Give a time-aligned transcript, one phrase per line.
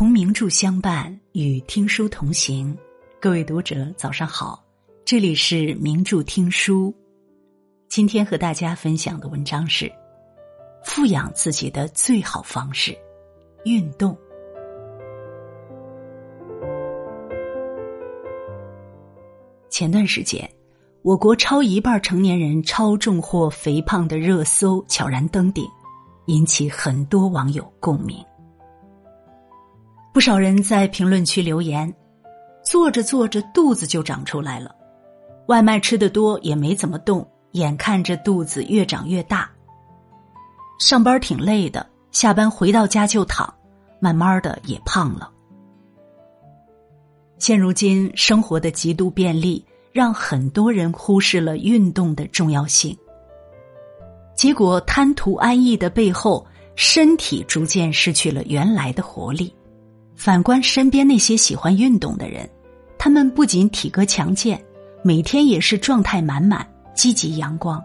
[0.00, 2.74] 同名著相伴，与听书同行。
[3.20, 4.64] 各位读者，早上好，
[5.04, 6.90] 这里是名著听书。
[7.86, 9.92] 今天和大家分享的文章是：
[10.82, 12.96] 富养自己的最好方式——
[13.66, 14.16] 运动。
[19.68, 20.50] 前段时间，
[21.02, 25.62] 我国超一半成年人超重或肥胖的热搜悄然登顶，
[26.24, 28.16] 引起很多网友共鸣。
[30.12, 31.92] 不少人在评论区留言
[32.64, 34.74] ：“做着做着肚子就长出来了，
[35.46, 39.48] 外卖吃的多也没怎么动，眼看着肚子越长越大。
[40.80, 43.54] 上班挺累的，下班回到家就躺，
[44.00, 45.30] 慢慢的也胖了。”
[47.38, 52.98] 现如今生活的极度便利，让很多人忽视了运动的重要性，
[54.34, 59.54] 结果贪图安逸的背后，身体逐渐失去了原来的活力。
[60.20, 62.46] 反观身边那些喜欢运动的人，
[62.98, 64.62] 他们不仅体格强健，
[65.02, 67.82] 每天也是状态满满、积极阳光。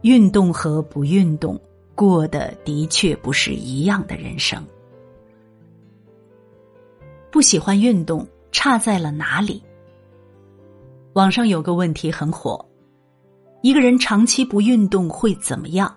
[0.00, 1.56] 运动和不运动，
[1.94, 4.60] 过的的确不是一样的人生。
[7.30, 9.62] 不喜欢运动，差在了哪里？
[11.12, 12.68] 网上有个问题很火：
[13.62, 15.96] 一个人长期不运动会怎么样？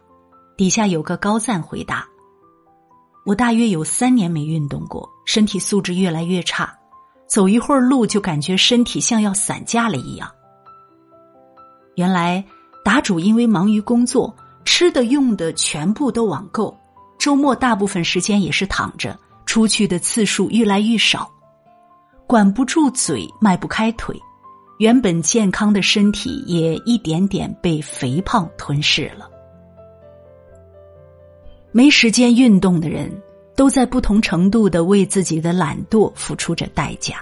[0.56, 2.08] 底下有个高赞回答。
[3.26, 6.72] 我大约有三年没运动过，身体素质越来越差，
[7.28, 10.30] 走一会儿路就感觉身体像要散架了一样。
[11.96, 12.46] 原来
[12.84, 14.32] 答主因为忙于工作，
[14.64, 16.78] 吃的用的全部都网购，
[17.18, 21.28] 周末大部分时间也是躺着，出去的次数越来越少，
[22.28, 24.16] 管不住嘴，迈不开腿，
[24.78, 29.28] 原本健康的身体也一点点被肥胖吞噬了。
[31.78, 33.12] 没时间运动的人，
[33.54, 37.22] 都在不同程度的为自己的懒惰付出着代价。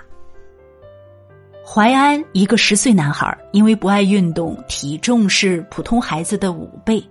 [1.66, 7.04] 淮安一个十岁男孩，因为不爱运动，体重是普通孩子的五倍，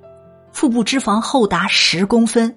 [0.52, 2.56] 腹部脂肪厚达十公分，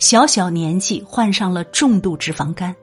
[0.00, 2.74] 小小年纪患上了重度脂肪肝。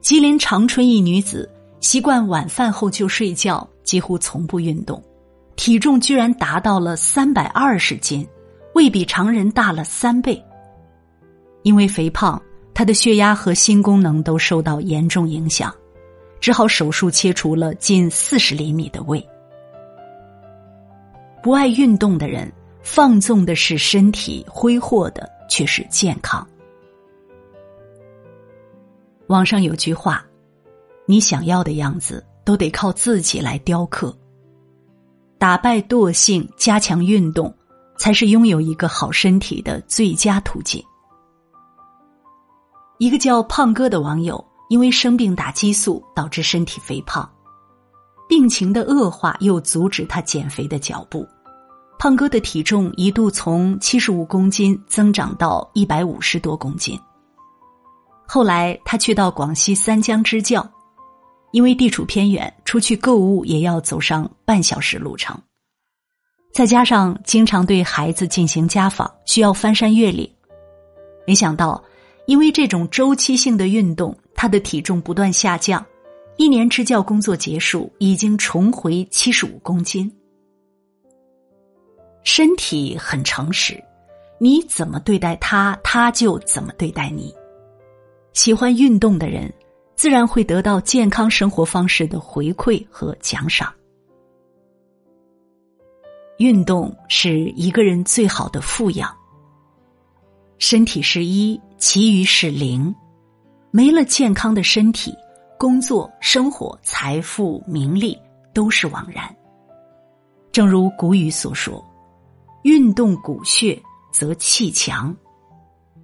[0.00, 1.50] 吉林长春一女子，
[1.80, 5.02] 习惯晚饭后就睡觉，几乎从不运动，
[5.56, 8.24] 体重居然达到了三百二十斤。
[8.74, 10.42] 胃比常人大了三倍，
[11.62, 12.40] 因为肥胖，
[12.72, 15.74] 他的血压和心功能都受到严重影响，
[16.40, 19.26] 只好手术切除了近四十厘米的胃。
[21.42, 22.50] 不爱运动的人，
[22.82, 26.46] 放纵的是身体，挥霍的却是健康。
[29.26, 30.24] 网上有句话
[31.06, 34.16] ：“你想要的样子，都得靠自己来雕刻。”
[35.38, 37.54] 打败惰性，加强运动。
[38.00, 40.82] 才是拥有一个好身体的最佳途径。
[42.96, 47.30] 一个叫胖哥的网友，因为生病打激素导致身体肥胖，
[48.26, 51.28] 病情的恶化又阻止他减肥的脚步，
[51.98, 56.98] 胖哥的体重一度从七十五公斤增长到一百五十多公斤。
[58.26, 60.66] 后来他去到广西三江支教，
[61.52, 65.38] 因为地处偏远，出去购物也要走上半小时路程。
[66.52, 70.30] 再加上经常对孩子进行家访，需要翻山越岭，
[71.26, 71.82] 没想到
[72.26, 75.84] 因为这种周期性的运动，他的体重不断下降。
[76.36, 80.10] 一年支教工作结束，已经重回七十五公斤。
[82.24, 83.82] 身体很诚实，
[84.38, 87.34] 你怎么对待他，他就怎么对待你。
[88.32, 89.52] 喜欢运动的人，
[89.96, 93.72] 自然会得到健康生活方式的回馈和奖赏。
[96.40, 99.14] 运动是一个人最好的富养。
[100.58, 102.94] 身体是一，其余是零。
[103.70, 105.14] 没了健康的身体，
[105.58, 108.18] 工作、生活、财富、名利
[108.54, 109.22] 都是枉然。
[110.50, 111.84] 正如古语所说
[112.64, 113.78] ：“运动骨血，
[114.10, 115.14] 则气强。”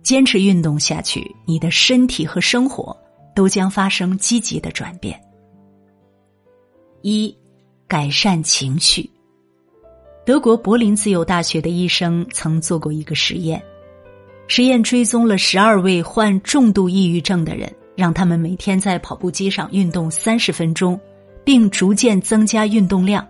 [0.04, 2.94] 坚持运动下去，你的身体和生活
[3.34, 5.18] 都将发生积极的转变。
[7.00, 7.34] 一，
[7.88, 9.10] 改善情绪。
[10.26, 13.62] 德国柏林自由大学的医生曾做过一个实验，
[14.48, 20.98] 实验追踪了十二位患重度抑郁症的人，让他们每天在跑步机上运动三十分钟，
[21.44, 23.24] 并逐渐增加运动量。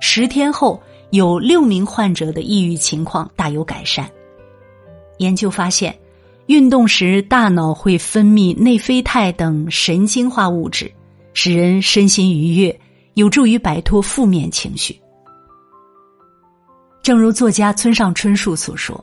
[0.00, 4.10] 十天后，有六名患者的抑郁情况大有改善。
[5.18, 5.94] 研究发现，
[6.46, 10.90] 运动时大脑会分泌内啡肽等神经化物质，
[11.34, 12.80] 使人身心愉悦，
[13.12, 14.98] 有助于摆脱负面情绪。
[17.02, 19.02] 正如作家村上春树所说：“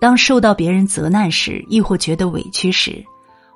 [0.00, 3.04] 当受到别人责难时，亦或觉得委屈时，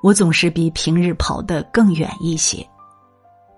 [0.02, 2.66] 我总是比平日跑得更远一些。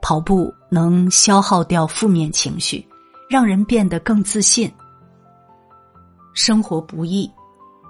[0.02, 2.86] 跑步能消耗掉负面情绪，
[3.28, 4.70] 让人变得更自信。
[6.34, 7.28] 生活不易，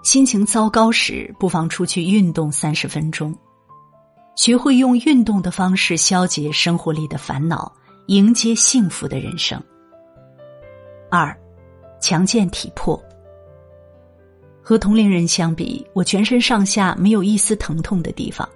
[0.02, 3.36] 心情糟糕时，不妨出去运动三十分钟，
[4.36, 7.70] 学会用运动的方式消解生活里的烦恼，
[8.06, 9.60] 迎接幸福的人生。
[11.10, 11.36] 二，
[12.00, 13.02] 强健体魄。
[14.62, 18.48] 和同龄人相比，我全身上下没有一丝疼痛的地方，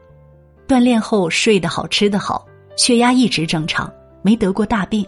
[0.67, 2.47] 锻炼后睡得好，吃得好。
[2.77, 3.93] 血压一直正常，
[4.23, 5.07] 没得过大病。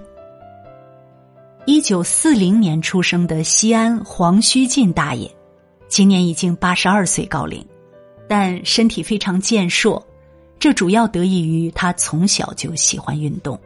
[1.64, 5.30] 一九四零年出生的西安黄须进大爷，
[5.88, 7.64] 今年已经八十二岁高龄，
[8.28, 10.04] 但身体非常健硕，
[10.58, 13.58] 这主要得益于他从小就喜欢运动。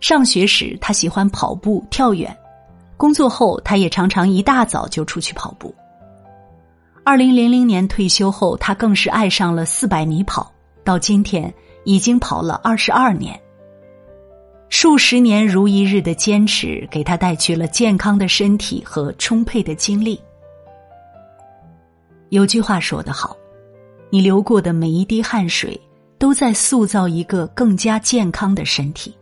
[0.00, 2.36] 上学时他喜欢跑步、跳远，
[2.96, 5.74] 工作后他也常常一大早就出去跑步。
[7.04, 10.52] 二零零零年退休后，他更是爱上了四百米跑，
[10.82, 11.52] 到今天。
[11.86, 13.38] 已经跑了二十二年，
[14.70, 20.18] 数十年如一日的坚持，给他带去了健康的身体和充沛的精力。
[22.30, 23.36] 有句话说得好
[24.08, 25.78] ：“你流过的每一滴汗水，
[26.18, 29.14] 都在塑造一个更加健康的身体。”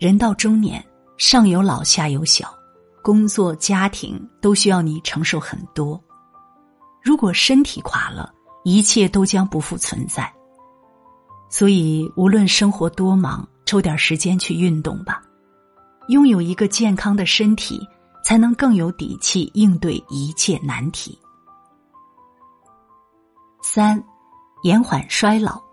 [0.00, 0.84] 人到中年，
[1.18, 2.52] 上有老下有小，
[3.02, 6.02] 工作家庭都需要你承受很多。
[7.02, 8.32] 如果身体垮了，
[8.64, 10.30] 一切都将不复存在。
[11.48, 15.22] 所以，无论生活多忙，抽点时间去运动吧。
[16.08, 17.80] 拥有一个健康的身体，
[18.22, 21.18] 才能更有底气应对一切难题。
[23.62, 24.02] 三，
[24.62, 25.65] 延缓衰老。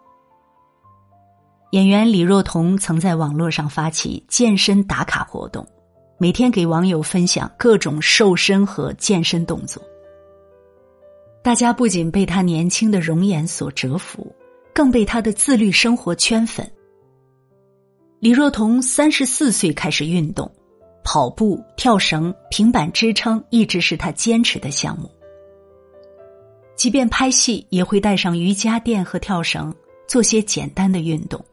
[1.74, 5.68] 演员李若彤曾在网络上发起健身打卡活动，
[6.20, 9.82] 每天给网友分享各种瘦身和健身动作。
[11.42, 14.32] 大家不仅被她年轻的容颜所折服。
[14.72, 16.68] 更被她的自律生活圈粉。
[18.20, 20.52] 李若彤三十四岁开始运动，
[21.04, 25.10] 跑步、跳绳、平板支撑一直是她坚持的项目。
[26.76, 29.74] 即便拍戏，也会带上瑜伽垫和跳绳，
[30.08, 31.44] 做些简单的运动。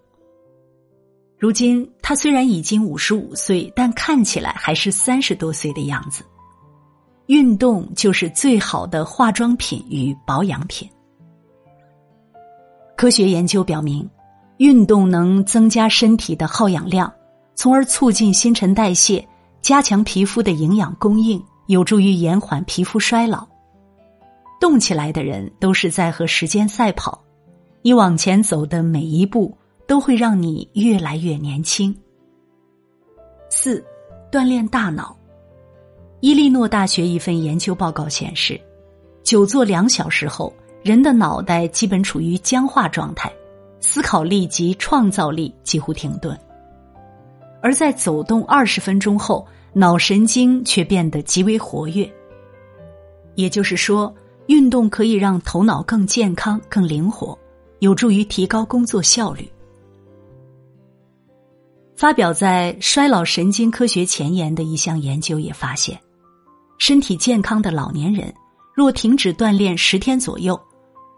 [1.41, 6.23] 如今他虽然已经五十五岁，但看起来还是三十多岁的样子。
[7.29, 10.87] 运动就是最好的化妆品与保养品。
[12.95, 14.07] 科学研究表明，
[14.59, 17.11] 运动能增加身体的耗氧量，
[17.55, 19.27] 从而促进新陈代谢，
[19.63, 23.49] 加强皮肤的营养供应，有助于延缓皮肤衰老。
[24.61, 27.19] 动起来的人都是在和时间赛跑，
[27.81, 29.57] 你往前走的每一步
[29.91, 31.93] 都会让你越来越年轻。
[33.49, 33.85] 四，
[34.31, 35.17] 锻炼大脑。
[36.21, 38.61] 伊利诺大学一份研究报告显示，
[39.25, 40.55] 久坐两小时后。
[40.85, 43.31] 人的脑袋基本处于僵化状态，
[43.81, 46.39] 思考力及创造力几乎停顿。
[47.61, 52.09] 而在走动二十分钟后，脑神经却变得极为活跃。
[53.35, 54.15] 也就是说，
[54.47, 57.37] 运动可以让头脑更健康、更灵活，
[57.81, 59.51] 有助于提高工作效率。
[62.01, 66.01] 发表在《衰老神经科学前沿》的一项研究也发现，
[66.79, 68.33] 身体健康的老年人
[68.75, 70.59] 若停止锻炼十天左右。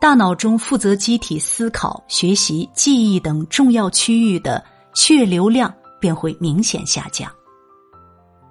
[0.00, 4.60] 大脑中负责机体思考、学习、记忆等重要区域的
[4.92, 7.30] 血流量便会明显下降。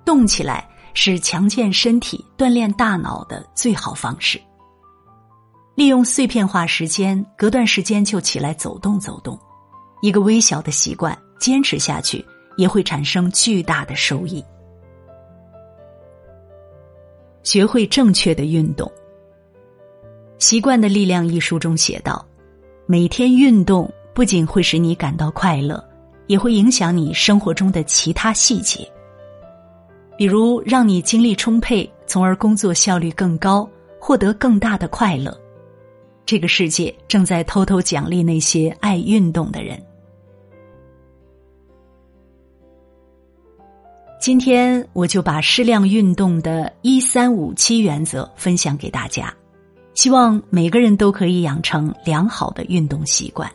[0.05, 4.39] 动起来是强健身体、锻炼大脑的最好方式。
[5.75, 9.37] 利用碎片化时间，隔段时间就起来走动走动，
[10.01, 12.23] 一个微小的习惯，坚持下去
[12.55, 14.41] 也会产生巨大的收益。
[17.41, 18.87] 学会正确的运动。
[20.37, 22.23] 《习惯的力量》一书中写道
[22.85, 25.83] ：“每天运动不仅会使你感到快乐，
[26.27, 28.87] 也会影响你生活中的其他细节，
[30.15, 33.67] 比如让你精力充沛，从而工作效率更高，
[33.99, 35.35] 获得更大的快乐。
[36.23, 39.81] 这个世界正在偷偷奖励那些爱运动的人。”
[44.21, 49.33] 今天我就把适量运动的一三五七原则分享给大家。
[49.95, 53.51] 希望每个人都可以养成良好的运动习惯。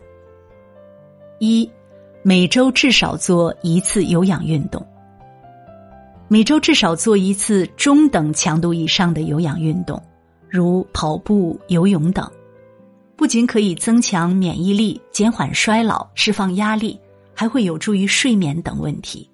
[1.38, 1.70] 一，
[2.24, 4.84] 每周至少做一次有氧运动。
[6.26, 10.02] 每周至少做一次中等强度以上的有氧运动，
[10.48, 12.28] 如跑步、游泳等，
[13.14, 16.98] 不仅可以增强免疫力、减缓衰老、释放压力，
[17.32, 19.30] 还会有助于睡眠等问题。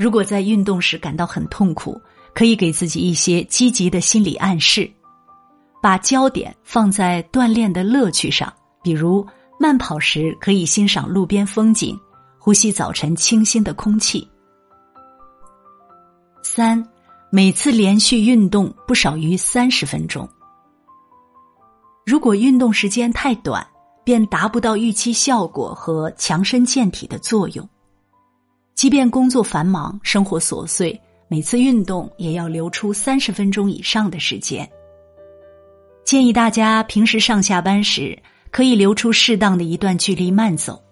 [0.00, 2.00] 如果在运动时感到很痛苦，
[2.34, 4.90] 可以给自己一些积极的心理暗示，
[5.82, 8.50] 把焦点放在锻炼的乐趣上，
[8.82, 9.26] 比如
[9.58, 12.00] 慢跑时可以欣赏路边风景，
[12.38, 14.26] 呼吸早晨清新的空气。
[16.42, 16.82] 三，
[17.30, 20.26] 每次连续运动不少于三十分钟。
[22.06, 23.66] 如果运动时间太短，
[24.02, 27.68] 便达不到预期效果和强身健体的作用。
[28.80, 34.66] 即便工作繁忙、生活琐碎，每次运动也要留出三十分钟以上的时间。
[36.02, 38.18] 建议大家平时上下班时
[38.50, 40.82] 可以留出适当的一段距离慢走。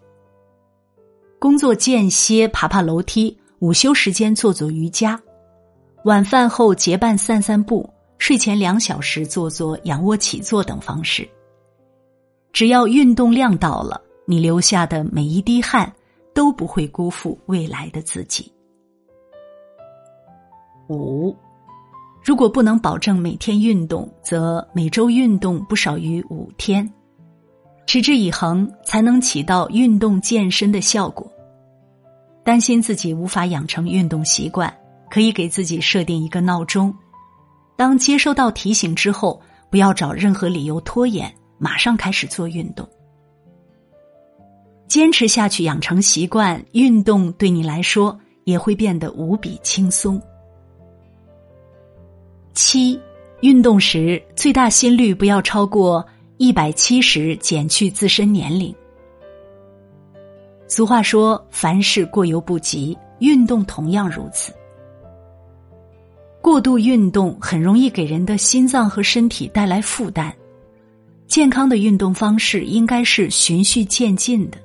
[1.39, 5.19] 工作间歇爬爬楼梯，午休时间做做瑜伽。
[6.05, 11.27] 晚饭后结伴散散步，睡前两小时做做仰卧起坐等方式。
[12.53, 15.91] 只要运动量到了，你流下的每一滴汗
[16.39, 18.53] 都不会辜负未来的自己。
[20.89, 21.37] 五，
[22.25, 26.89] 如果不能保证每天运动，则每周运动不少于五天，
[27.89, 31.29] 持之以恒才能起到运动健身的效果。
[32.45, 34.73] 担心自己无法养成运动习惯。
[35.11, 36.95] 可以给自己设定一个闹钟，
[37.77, 39.41] 当接收到提醒之后，
[39.71, 42.89] 不要找任何理由拖延，马上开始做运动。
[44.89, 50.21] 坚持下去，养成习惯，运动对你来说也会变得无比轻松。
[52.55, 52.99] 七，
[53.43, 56.05] 运动时最大心率不要超过
[56.39, 58.75] 一百七十减去自身年龄。
[60.67, 64.53] 俗话说：“凡事过犹不及”，运动同样如此。
[66.41, 70.35] 过度运动很容易给人的心脏和身体带来负担。
[71.27, 74.59] 健康的运动方式应该是循序渐进的。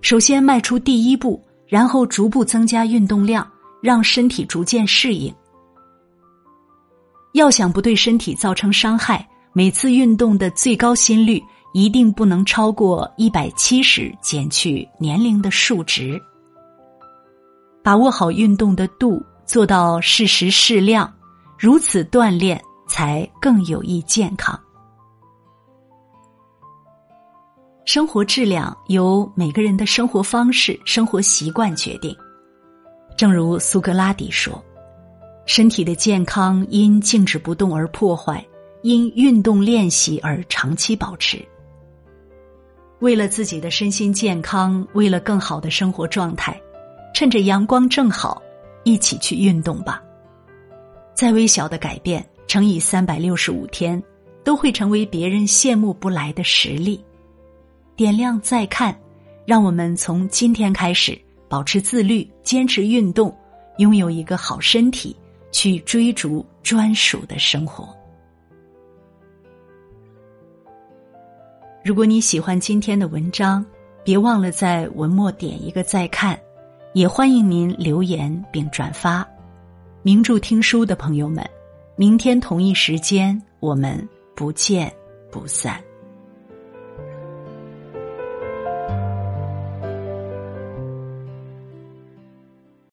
[0.00, 3.46] 首先迈出第一步，然后逐步增加运动量，
[3.82, 5.34] 让身体逐渐适应。
[7.32, 11.42] 要想不对身体造成伤害，每次运动的最高心率
[11.74, 16.20] 一定不能超过一百七十减去年龄的数值。
[17.82, 19.22] 把握好运动的度。
[19.48, 21.10] 做到适时适量，
[21.58, 24.60] 如此锻炼才更有益健康。
[27.88, 32.14] 生活质量由每个人的生活方式、生活习惯决定。
[33.16, 34.62] 正如苏格拉底说
[35.48, 38.46] ：“身体的健康因静止不动而破坏，
[38.82, 41.42] 因运动练习而长期保持。”
[43.00, 46.60] 为了自己的身心健康，为了更好的生活状态，
[47.14, 48.42] 趁着阳光正好。
[48.84, 50.02] 一起去运动吧。
[51.14, 54.02] 再微小的改变乘以三百六十五天，
[54.44, 57.02] 都会成为别人羡慕不来的实力。
[57.98, 58.96] 点亮再看，
[59.44, 63.36] 让我们从今天开始保持自律，坚持运动，
[63.78, 65.16] 拥有一个好身体，
[65.50, 67.88] 去追逐专属的生活。
[71.84, 73.66] 如果你喜欢今天的文章，
[74.04, 76.38] 别忘了在文末点一个再看。
[76.92, 79.26] 也欢迎您留言并转发，
[80.02, 81.44] 名著听书的朋友们，
[81.96, 84.92] 明天同一时间我们不见
[85.32, 85.82] 不散。